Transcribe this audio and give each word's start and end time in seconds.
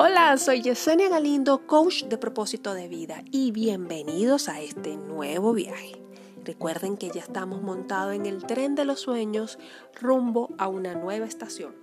Hola, 0.00 0.36
soy 0.38 0.62
Yesenia 0.62 1.08
Galindo, 1.08 1.66
coach 1.66 2.04
de 2.04 2.18
propósito 2.18 2.72
de 2.72 2.86
vida 2.86 3.24
y 3.32 3.50
bienvenidos 3.50 4.48
a 4.48 4.60
este 4.60 4.96
nuevo 4.96 5.52
viaje. 5.52 6.00
Recuerden 6.44 6.96
que 6.96 7.10
ya 7.10 7.20
estamos 7.20 7.62
montados 7.62 8.14
en 8.14 8.24
el 8.24 8.46
tren 8.46 8.76
de 8.76 8.84
los 8.84 9.00
sueños 9.00 9.58
rumbo 10.00 10.50
a 10.56 10.68
una 10.68 10.94
nueva 10.94 11.26
estación. 11.26 11.74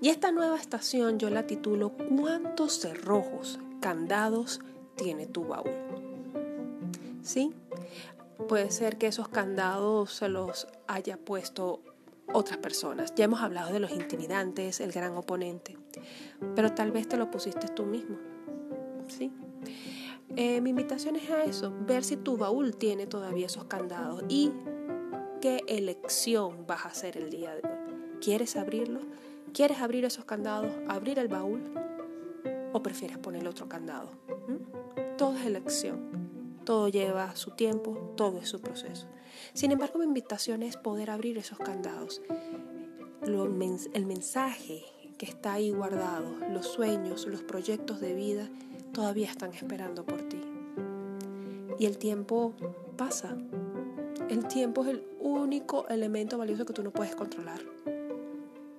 Y 0.00 0.08
esta 0.08 0.32
nueva 0.32 0.56
estación 0.56 1.18
yo 1.18 1.28
la 1.28 1.46
titulo 1.46 1.90
¿Cuántos 1.90 2.80
cerrojos, 2.80 3.58
candados 3.82 4.60
tiene 4.94 5.26
tu 5.26 5.44
baúl? 5.44 5.74
¿Sí? 7.20 7.52
Puede 8.48 8.70
ser 8.70 8.96
que 8.96 9.08
esos 9.08 9.28
candados 9.28 10.10
se 10.10 10.30
los 10.30 10.68
haya 10.86 11.18
puesto 11.18 11.82
otras 12.32 12.56
personas. 12.56 13.14
Ya 13.14 13.26
hemos 13.26 13.42
hablado 13.42 13.74
de 13.74 13.80
los 13.80 13.90
intimidantes, 13.92 14.80
el 14.80 14.92
gran 14.92 15.14
oponente, 15.16 15.76
pero 16.54 16.72
tal 16.72 16.92
vez 16.92 17.08
te 17.08 17.16
lo 17.16 17.30
pusiste 17.30 17.68
tú 17.68 17.84
mismo. 17.84 18.16
¿Sí? 19.08 19.32
Eh, 20.36 20.60
mi 20.60 20.70
invitación 20.70 21.16
es 21.16 21.30
a 21.30 21.44
eso, 21.44 21.72
ver 21.86 22.04
si 22.04 22.16
tu 22.16 22.36
baúl 22.36 22.76
tiene 22.76 23.06
todavía 23.06 23.46
esos 23.46 23.64
candados 23.64 24.22
y 24.28 24.52
qué 25.40 25.62
elección 25.68 26.66
vas 26.66 26.84
a 26.84 26.88
hacer 26.88 27.16
el 27.16 27.30
día 27.30 27.54
de 27.54 27.62
hoy. 27.62 27.76
¿Quieres 28.20 28.56
abrirlo? 28.56 29.00
¿Quieres 29.52 29.80
abrir 29.80 30.04
esos 30.04 30.24
candados, 30.24 30.72
abrir 30.88 31.18
el 31.18 31.28
baúl? 31.28 31.62
¿O 32.72 32.82
prefieres 32.82 33.18
poner 33.18 33.46
otro 33.46 33.68
candado? 33.68 34.10
¿Mm? 34.48 35.16
Todo 35.16 35.36
es 35.36 35.46
elección. 35.46 36.26
Todo 36.64 36.88
lleva 36.88 37.36
su 37.36 37.52
tiempo, 37.52 38.12
todo 38.16 38.38
es 38.38 38.48
su 38.48 38.60
proceso. 38.60 39.06
Sin 39.54 39.70
embargo, 39.70 40.00
mi 40.00 40.04
invitación 40.04 40.62
es 40.62 40.76
poder 40.76 41.10
abrir 41.10 41.38
esos 41.38 41.58
candados. 41.58 42.20
el 43.22 44.06
mensaje 44.06 44.84
que 45.18 45.26
está 45.26 45.54
ahí 45.54 45.70
guardado, 45.70 46.34
los 46.50 46.66
sueños, 46.66 47.26
los 47.26 47.42
proyectos 47.42 48.00
de 48.00 48.14
vida, 48.14 48.48
todavía 48.92 49.28
están 49.30 49.52
esperando 49.52 50.04
por 50.04 50.22
ti. 50.22 50.40
Y 51.78 51.86
el 51.86 51.98
tiempo 51.98 52.54
pasa. 52.96 53.36
El 54.28 54.46
tiempo 54.48 54.82
es 54.82 54.88
el 54.88 55.04
único 55.20 55.86
elemento 55.88 56.38
valioso 56.38 56.64
que 56.64 56.72
tú 56.72 56.82
no 56.82 56.90
puedes 56.90 57.14
controlar. 57.14 57.60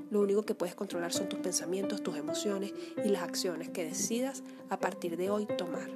Lo 0.10 0.22
único 0.22 0.44
que 0.44 0.56
puedes 0.56 0.76
controlar 0.76 1.12
son 1.12 1.28
tus 1.28 1.40
pensamientos, 1.40 2.02
tus 2.02 2.18
emociones 2.18 2.74
y 3.04 3.10
las 3.10 3.24
acciones 3.24 3.70
que 3.70 3.84
decidas 3.84 4.44
a 4.70 4.80
partir 4.80 5.18
de 5.18 5.30
hoy 5.30 5.46
tomar. 5.46 5.90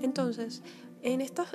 Entonces, 0.00 0.62
en 1.02 1.20
estos, 1.20 1.48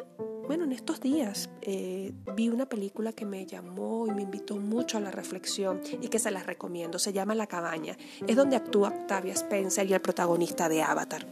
bueno, 0.47 0.66
en 0.66 0.72
estos 0.72 0.99
días 0.99 1.49
eh, 1.61 2.11
vi 2.36 2.49
una 2.49 2.67
película 2.67 3.13
que 3.13 3.25
me 3.25 3.45
llamó 3.45 4.08
y 4.08 4.11
me 4.11 4.23
invitó 4.23 4.58
mucho 4.58 4.97
a 4.97 5.02
la 5.02 5.11
reflexión 5.11 5.81
y 6.02 6.09
que 6.09 6.19
se 6.19 6.31
las 6.31 6.45
recomiendo. 6.45 6.99
Se 6.99 7.13
llama 7.13 7.36
La 7.36 7.47
cabaña. 7.47 7.97
Es 8.27 8.36
donde 8.36 8.55
actúa 8.55 8.89
Octavia 8.89 9.33
Spencer 9.33 9.89
y 9.89 9.94
el 9.94 10.02
protagonista 10.02 10.69
de 10.69 10.83
Avatar. 10.83 11.25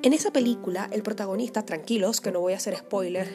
En 0.00 0.12
esa 0.12 0.30
película, 0.30 0.88
el 0.92 1.02
protagonista, 1.02 1.64
tranquilos, 1.64 2.20
que 2.20 2.30
no 2.30 2.40
voy 2.40 2.52
a 2.52 2.56
hacer 2.56 2.76
spoiler, 2.76 3.28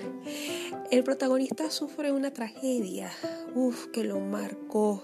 el 0.91 1.03
protagonista 1.03 1.69
sufre 1.69 2.13
una 2.13 2.31
tragedia, 2.31 3.11
uff, 3.53 3.87
que 3.87 4.05
lo 4.05 4.21
marcó 4.21 5.03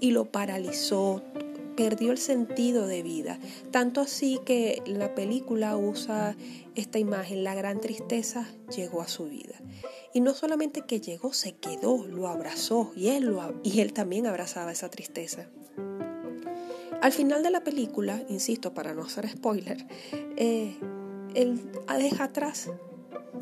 y 0.00 0.10
lo 0.10 0.26
paralizó, 0.26 1.22
perdió 1.78 2.10
el 2.10 2.18
sentido 2.18 2.88
de 2.88 3.04
vida. 3.04 3.38
Tanto 3.70 4.00
así 4.00 4.40
que 4.44 4.82
la 4.84 5.14
película 5.14 5.76
usa 5.76 6.34
esta 6.74 6.98
imagen, 6.98 7.44
la 7.44 7.54
gran 7.54 7.80
tristeza 7.80 8.48
llegó 8.76 9.00
a 9.00 9.06
su 9.06 9.26
vida. 9.26 9.54
Y 10.12 10.20
no 10.20 10.34
solamente 10.34 10.82
que 10.82 11.00
llegó, 11.00 11.32
se 11.32 11.52
quedó, 11.52 12.04
lo 12.04 12.26
abrazó 12.26 12.90
y 12.96 13.10
él, 13.10 13.26
lo, 13.26 13.54
y 13.62 13.78
él 13.78 13.92
también 13.92 14.26
abrazaba 14.26 14.72
esa 14.72 14.90
tristeza. 14.90 15.46
Al 17.00 17.12
final 17.12 17.44
de 17.44 17.50
la 17.50 17.62
película, 17.62 18.24
insisto, 18.28 18.74
para 18.74 18.92
no 18.92 19.02
hacer 19.02 19.28
spoiler, 19.28 19.86
eh, 20.36 20.74
él 21.36 21.60
deja 21.96 22.24
atrás 22.24 22.72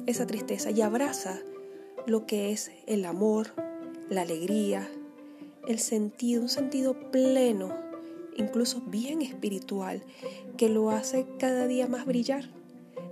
esa 0.06 0.26
tristeza 0.26 0.70
y 0.70 0.82
abraza 0.82 1.40
lo 2.04 2.26
que 2.26 2.52
es 2.52 2.70
el 2.86 3.06
amor, 3.06 3.54
la 4.10 4.20
alegría, 4.20 4.86
el 5.66 5.78
sentido, 5.78 6.42
un 6.42 6.50
sentido 6.50 7.10
pleno, 7.10 7.85
incluso 8.36 8.80
bien 8.86 9.22
espiritual, 9.22 10.02
que 10.56 10.68
lo 10.68 10.90
hace 10.90 11.26
cada 11.38 11.66
día 11.66 11.86
más 11.86 12.06
brillar 12.06 12.48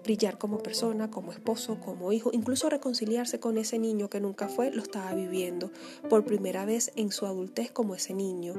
brillar 0.04 0.38
como 0.38 0.58
persona, 0.58 1.10
como 1.10 1.32
esposo, 1.32 1.80
como 1.80 2.12
hijo, 2.12 2.30
incluso 2.32 2.68
reconciliarse 2.68 3.40
con 3.40 3.58
ese 3.58 3.78
niño 3.78 4.08
que 4.08 4.20
nunca 4.20 4.48
fue, 4.48 4.70
lo 4.70 4.82
estaba 4.82 5.12
viviendo 5.14 5.72
por 6.08 6.24
primera 6.24 6.64
vez 6.64 6.92
en 6.94 7.10
su 7.10 7.26
adultez 7.26 7.72
como 7.72 7.94
ese 7.94 8.14
niño 8.14 8.54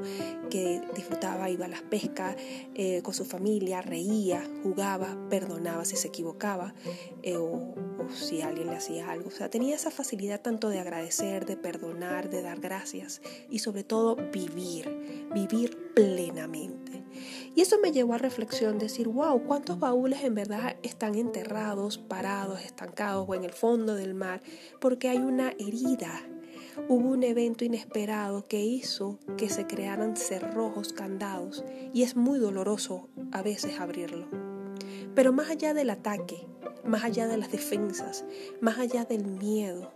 que 0.50 0.82
disfrutaba, 0.94 1.48
iba 1.48 1.64
a 1.64 1.68
las 1.68 1.82
pescas 1.82 2.36
eh, 2.74 3.00
con 3.02 3.14
su 3.14 3.24
familia, 3.24 3.80
reía, 3.80 4.42
jugaba, 4.62 5.16
perdonaba 5.30 5.84
si 5.84 5.96
se 5.96 6.08
equivocaba 6.08 6.74
eh, 7.22 7.36
o, 7.36 7.44
o 7.44 8.10
si 8.12 8.42
alguien 8.42 8.68
le 8.68 8.76
hacía 8.76 9.10
algo. 9.10 9.28
O 9.28 9.32
sea, 9.32 9.48
tenía 9.48 9.76
esa 9.76 9.90
facilidad 9.90 10.40
tanto 10.40 10.68
de 10.68 10.80
agradecer, 10.80 11.46
de 11.46 11.56
perdonar, 11.56 12.28
de 12.28 12.42
dar 12.42 12.60
gracias 12.60 13.22
y 13.48 13.60
sobre 13.60 13.84
todo 13.84 14.16
vivir, 14.16 15.30
vivir 15.32 15.92
plenamente. 15.94 16.75
Y 17.54 17.60
eso 17.60 17.78
me 17.82 17.92
llevó 17.92 18.14
a 18.14 18.18
reflexión, 18.18 18.78
decir, 18.78 19.08
wow, 19.08 19.42
¿cuántos 19.44 19.78
baúles 19.78 20.22
en 20.24 20.34
verdad 20.34 20.76
están 20.82 21.14
enterrados, 21.14 21.98
parados, 21.98 22.62
estancados 22.62 23.26
o 23.28 23.34
en 23.34 23.44
el 23.44 23.52
fondo 23.52 23.94
del 23.94 24.14
mar? 24.14 24.42
Porque 24.80 25.08
hay 25.08 25.18
una 25.18 25.50
herida. 25.58 26.22
Hubo 26.88 27.08
un 27.08 27.22
evento 27.22 27.64
inesperado 27.64 28.44
que 28.44 28.62
hizo 28.62 29.18
que 29.38 29.48
se 29.48 29.66
crearan 29.66 30.16
cerrojos, 30.16 30.92
candados, 30.92 31.64
y 31.94 32.02
es 32.02 32.16
muy 32.16 32.38
doloroso 32.38 33.08
a 33.32 33.42
veces 33.42 33.80
abrirlo. 33.80 34.28
Pero 35.14 35.32
más 35.32 35.48
allá 35.48 35.72
del 35.72 35.88
ataque, 35.88 36.46
más 36.84 37.04
allá 37.04 37.26
de 37.26 37.38
las 37.38 37.50
defensas, 37.50 38.26
más 38.60 38.78
allá 38.78 39.04
del 39.04 39.24
miedo, 39.24 39.92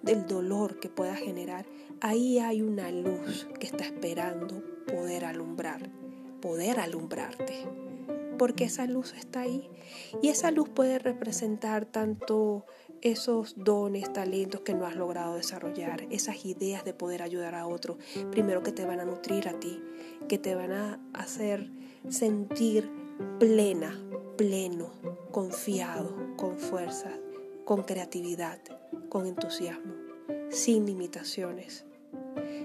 del 0.00 0.26
dolor 0.26 0.80
que 0.80 0.88
pueda 0.88 1.14
generar, 1.14 1.66
ahí 2.00 2.38
hay 2.38 2.62
una 2.62 2.90
luz 2.90 3.46
que 3.60 3.66
está 3.66 3.84
esperando 3.84 4.62
poder 4.86 5.24
alumbrar 5.24 5.90
poder 6.42 6.80
alumbrarte, 6.80 7.64
porque 8.36 8.64
esa 8.64 8.86
luz 8.86 9.14
está 9.14 9.40
ahí. 9.40 9.70
Y 10.20 10.28
esa 10.28 10.50
luz 10.50 10.68
puede 10.68 10.98
representar 10.98 11.86
tanto 11.86 12.66
esos 13.00 13.54
dones, 13.56 14.12
talentos 14.12 14.60
que 14.60 14.74
no 14.74 14.84
has 14.84 14.96
logrado 14.96 15.36
desarrollar, 15.36 16.06
esas 16.10 16.44
ideas 16.44 16.84
de 16.84 16.92
poder 16.92 17.22
ayudar 17.22 17.54
a 17.54 17.66
otro, 17.66 17.96
primero 18.30 18.62
que 18.62 18.72
te 18.72 18.84
van 18.84 19.00
a 19.00 19.04
nutrir 19.04 19.48
a 19.48 19.58
ti, 19.58 19.82
que 20.28 20.38
te 20.38 20.54
van 20.54 20.72
a 20.72 21.00
hacer 21.14 21.70
sentir 22.10 22.90
plena, 23.38 23.98
pleno, 24.36 24.92
confiado, 25.30 26.14
con 26.36 26.58
fuerza, 26.58 27.10
con 27.64 27.82
creatividad, 27.82 28.60
con 29.08 29.26
entusiasmo, 29.26 29.94
sin 30.50 30.86
limitaciones 30.86 31.86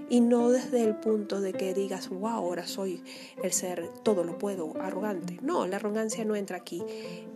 y 0.09 0.21
no 0.21 0.49
desde 0.49 0.83
el 0.83 0.95
punto 0.95 1.41
de 1.41 1.53
que 1.53 1.73
digas, 1.73 2.09
wow, 2.09 2.27
ahora 2.27 2.65
soy 2.65 3.03
el 3.43 3.51
ser 3.51 3.89
todo 4.03 4.23
lo 4.23 4.37
puedo, 4.37 4.73
arrogante. 4.79 5.39
No, 5.41 5.67
la 5.67 5.77
arrogancia 5.77 6.23
no 6.25 6.35
entra 6.35 6.57
aquí. 6.57 6.83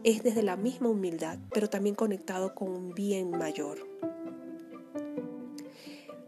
Es 0.03 0.23
desde 0.23 0.43
la 0.43 0.55
misma 0.55 0.89
humildad, 0.89 1.37
pero 1.53 1.69
también 1.69 1.95
conectado 1.95 2.55
con 2.55 2.69
un 2.69 2.93
bien 2.93 3.31
mayor. 3.31 3.79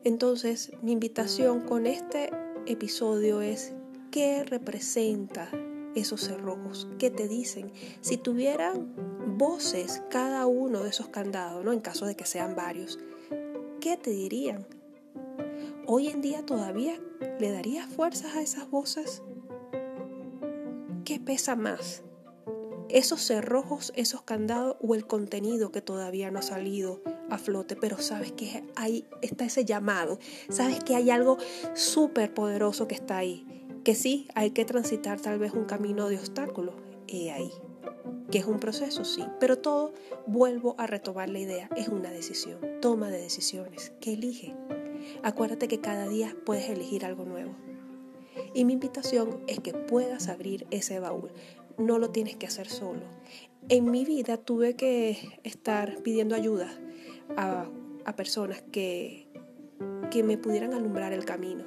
Entonces, 0.04 0.72
mi 0.82 0.92
invitación 0.92 1.62
con 1.62 1.88
este 1.88 2.30
episodio 2.66 3.42
es, 3.42 3.74
¿qué 4.12 4.44
representa 4.44 5.50
esos 5.96 6.22
cerrojos? 6.22 6.90
¿Qué 7.00 7.10
te 7.10 7.30
dicen? 7.30 7.72
Si 8.02 8.18
tuvieran 8.18 8.94
voces 9.38 10.04
cada 10.10 10.46
uno 10.46 10.84
de 10.84 10.90
esos 10.90 11.08
candados, 11.08 11.64
¿no? 11.64 11.72
En 11.72 11.80
caso 11.80 12.06
de 12.06 12.16
que 12.16 12.26
sean 12.26 12.54
varios, 12.54 13.00
¿qué 13.80 13.96
te 13.96 14.10
dirían? 14.10 14.68
Hoy 15.86 16.08
en 16.08 16.22
día 16.22 16.46
todavía 16.46 17.00
le 17.40 17.52
darías 17.52 17.88
fuerzas 17.88 18.36
a 18.36 18.42
esas 18.42 18.70
voces? 18.70 19.22
¿Qué 21.06 21.20
pesa 21.20 21.56
más? 21.56 22.04
¿Esos 22.90 23.22
cerrojos, 23.22 23.92
esos 23.96 24.22
candados 24.22 24.78
o 24.82 24.96
el 24.96 25.08
contenido 25.08 25.72
que 25.72 25.82
todavía 25.82 26.32
no 26.32 26.40
ha 26.40 26.44
salido 26.44 27.02
a 27.30 27.38
flote? 27.38 27.76
Pero 27.76 27.98
sabes 27.98 28.32
que 28.32 28.64
ahí 28.76 29.06
está 29.22 29.46
ese 29.46 29.66
llamado, 29.66 30.20
sabes 30.50 30.84
que 30.84 30.96
hay 30.96 31.10
algo 31.10 31.38
súper 31.74 32.34
poderoso 32.34 32.88
que 32.88 32.96
está 32.96 33.18
ahí, 33.18 33.66
que 33.84 33.96
sí, 33.96 34.28
hay 34.36 34.52
que 34.52 34.66
transitar 34.66 35.20
tal 35.20 35.40
vez 35.40 35.54
un 35.54 35.66
camino 35.66 36.08
de 36.08 36.18
obstáculos, 36.18 36.76
y 37.08 37.30
ahí 37.30 37.52
que 38.32 38.40
es 38.40 38.46
un 38.46 38.60
proceso, 38.60 39.06
sí, 39.06 39.24
pero 39.40 39.60
todo, 39.60 39.94
vuelvo 40.26 40.74
a 40.80 40.88
retomar 40.88 41.30
la 41.30 41.38
idea, 41.38 41.70
es 41.76 41.88
una 41.88 42.10
decisión, 42.10 42.60
toma 42.82 43.10
de 43.12 43.22
decisiones, 43.22 43.94
¿qué 44.00 44.14
elige? 44.14 44.56
Acuérdate 45.24 45.68
que 45.68 45.80
cada 45.80 46.08
día 46.08 46.36
puedes 46.46 46.70
elegir 46.70 47.06
algo 47.06 47.26
nuevo. 47.26 47.54
Y 48.54 48.66
mi 48.66 48.74
invitación 48.74 49.40
es 49.48 49.60
que 49.60 49.74
puedas 49.74 50.28
abrir 50.28 50.68
ese 50.72 51.00
baúl. 51.00 51.32
No 51.78 51.98
lo 52.00 52.10
tienes 52.10 52.36
que 52.36 52.48
hacer 52.48 52.68
solo. 52.68 53.02
En 53.70 53.90
mi 53.90 54.06
vida 54.06 54.38
tuve 54.38 54.76
que 54.76 55.40
estar 55.44 56.02
pidiendo 56.04 56.36
ayuda 56.36 56.70
a, 57.38 57.70
personas 58.16 58.62
que, 58.72 59.28
que 60.12 60.24
me 60.24 60.38
pudieran 60.38 60.74
alumbrar 60.74 61.14
el 61.14 61.26
camino. 61.26 61.66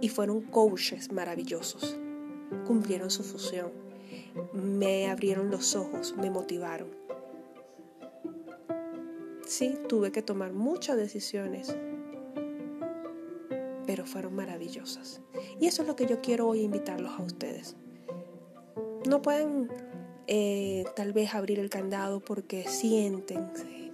Y 0.00 0.08
fueron 0.08 0.42
coaches 0.42 1.12
maravillosos. 1.12 1.98
Cumplieron 2.66 3.10
su 3.10 3.22
función. 3.22 3.70
me 4.52 5.10
abrieron 5.10 5.50
los 5.50 5.74
ojos, 5.74 6.14
me 6.16 6.30
motivaron. 6.30 6.88
Sí, 9.50 9.76
tuve 9.88 10.12
que 10.12 10.22
tomar 10.22 10.52
muchas 10.52 10.96
decisiones, 10.96 11.76
fueron 14.06 14.34
maravillosas. 14.34 15.20
Y 15.60 15.66
eso 15.66 15.82
es 15.82 15.88
lo 15.88 15.96
que 15.96 16.06
yo 16.06 16.20
quiero 16.20 16.48
hoy 16.48 16.62
invitarlos 16.62 17.12
a 17.18 17.22
ustedes. 17.22 17.76
No 19.08 19.22
pueden 19.22 19.70
eh, 20.26 20.84
tal 20.96 21.12
vez 21.12 21.34
abrir 21.34 21.58
el 21.58 21.70
candado 21.70 22.20
porque 22.20 22.64
sienten 22.68 23.50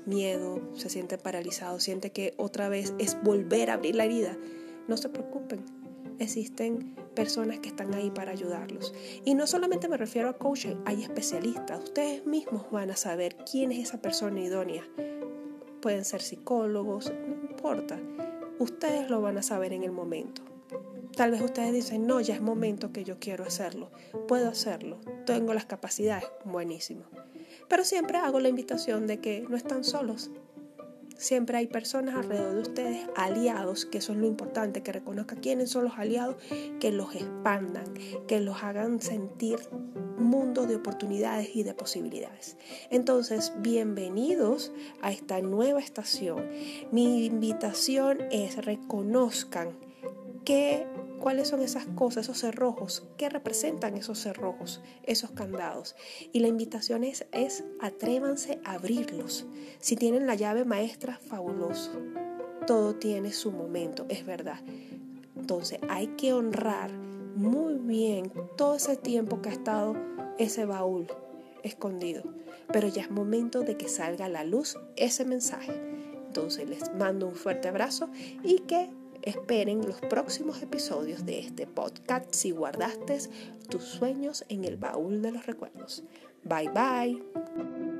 miedo, 0.06 0.60
se 0.74 0.88
sienten 0.88 1.18
paralizados, 1.20 1.82
sienten 1.82 2.10
que 2.10 2.34
otra 2.36 2.68
vez 2.68 2.94
es 2.98 3.20
volver 3.22 3.70
a 3.70 3.74
abrir 3.74 3.96
la 3.96 4.04
herida. 4.04 4.36
No 4.88 4.96
se 4.96 5.08
preocupen, 5.08 5.64
existen 6.18 6.94
personas 7.14 7.58
que 7.58 7.68
están 7.68 7.94
ahí 7.94 8.10
para 8.10 8.32
ayudarlos. 8.32 8.94
Y 9.24 9.34
no 9.34 9.46
solamente 9.46 9.88
me 9.88 9.96
refiero 9.96 10.28
a 10.28 10.34
coaching, 10.34 10.76
hay 10.84 11.02
especialistas. 11.02 11.82
Ustedes 11.82 12.26
mismos 12.26 12.70
van 12.70 12.90
a 12.90 12.96
saber 12.96 13.36
quién 13.50 13.72
es 13.72 13.88
esa 13.88 14.00
persona 14.00 14.40
idónea. 14.40 14.84
Pueden 15.80 16.04
ser 16.04 16.22
psicólogos, 16.22 17.10
no 17.10 17.50
importa. 17.50 17.98
Ustedes 18.58 19.10
lo 19.10 19.20
van 19.20 19.38
a 19.38 19.42
saber 19.42 19.72
en 19.72 19.82
el 19.82 19.92
momento. 19.92 20.42
Tal 21.16 21.30
vez 21.30 21.40
ustedes 21.40 21.72
dicen, 21.72 22.06
no, 22.06 22.20
ya 22.20 22.34
es 22.34 22.42
momento 22.42 22.92
que 22.92 23.04
yo 23.04 23.18
quiero 23.18 23.44
hacerlo. 23.44 23.90
Puedo 24.28 24.48
hacerlo. 24.48 24.98
Tengo 25.24 25.54
las 25.54 25.66
capacidades. 25.66 26.28
Buenísimo. 26.44 27.04
Pero 27.68 27.84
siempre 27.84 28.18
hago 28.18 28.40
la 28.40 28.48
invitación 28.48 29.06
de 29.06 29.20
que 29.20 29.44
no 29.48 29.56
están 29.56 29.84
solos. 29.84 30.30
Siempre 31.18 31.58
hay 31.58 31.66
personas 31.66 32.14
alrededor 32.14 32.54
de 32.54 32.60
ustedes, 32.60 33.08
aliados, 33.16 33.86
que 33.86 33.98
eso 33.98 34.12
es 34.12 34.18
lo 34.18 34.26
importante, 34.26 34.82
que 34.82 34.92
reconozcan 34.92 35.40
quiénes 35.40 35.70
son 35.70 35.84
los 35.84 35.94
aliados, 35.98 36.36
que 36.78 36.92
los 36.92 37.14
expandan, 37.14 37.94
que 38.26 38.40
los 38.40 38.62
hagan 38.62 39.00
sentir 39.00 39.58
mundo 40.18 40.66
de 40.66 40.76
oportunidades 40.76 41.54
y 41.54 41.62
de 41.62 41.74
posibilidades. 41.74 42.56
Entonces, 42.90 43.52
bienvenidos 43.58 44.72
a 45.00 45.12
esta 45.12 45.40
nueva 45.40 45.80
estación. 45.80 46.50
Mi 46.90 47.24
invitación 47.26 48.18
es 48.30 48.64
reconozcan 48.64 49.78
que 50.46 50.86
cuáles 51.18 51.48
son 51.48 51.60
esas 51.60 51.86
cosas, 51.86 52.24
esos 52.24 52.38
cerrojos, 52.38 53.02
qué 53.16 53.28
representan 53.28 53.96
esos 53.96 54.20
cerrojos, 54.20 54.80
esos 55.02 55.32
candados. 55.32 55.96
Y 56.32 56.38
la 56.38 56.46
invitación 56.46 57.02
es, 57.02 57.26
es 57.32 57.64
atrévanse 57.80 58.60
a 58.64 58.74
abrirlos. 58.74 59.44
Si 59.80 59.96
tienen 59.96 60.28
la 60.28 60.36
llave 60.36 60.64
maestra, 60.64 61.18
fabuloso. 61.18 61.90
Todo 62.64 62.94
tiene 62.94 63.32
su 63.32 63.50
momento, 63.50 64.06
es 64.08 64.24
verdad. 64.24 64.60
Entonces 65.34 65.80
hay 65.88 66.06
que 66.16 66.32
honrar 66.32 66.92
muy 66.92 67.74
bien 67.74 68.32
todo 68.56 68.76
ese 68.76 68.96
tiempo 68.96 69.42
que 69.42 69.48
ha 69.48 69.52
estado 69.52 69.96
ese 70.38 70.64
baúl 70.64 71.08
escondido. 71.64 72.22
Pero 72.72 72.86
ya 72.86 73.02
es 73.02 73.10
momento 73.10 73.62
de 73.62 73.76
que 73.76 73.88
salga 73.88 74.26
a 74.26 74.28
la 74.28 74.44
luz 74.44 74.78
ese 74.94 75.24
mensaje. 75.24 75.72
Entonces 76.28 76.68
les 76.68 76.94
mando 76.94 77.26
un 77.26 77.34
fuerte 77.34 77.66
abrazo 77.66 78.10
y 78.44 78.60
que 78.60 78.90
Esperen 79.22 79.86
los 79.86 80.00
próximos 80.00 80.62
episodios 80.62 81.24
de 81.26 81.40
este 81.40 81.66
podcast 81.66 82.32
si 82.32 82.50
guardaste 82.50 83.18
tus 83.68 83.84
sueños 83.84 84.44
en 84.48 84.64
el 84.64 84.76
baúl 84.76 85.22
de 85.22 85.32
los 85.32 85.46
recuerdos. 85.46 86.02
Bye 86.44 86.70
bye. 86.70 87.95